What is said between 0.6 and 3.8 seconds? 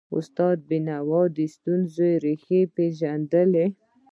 بینوا د ستونزو ریښې پېژندلي.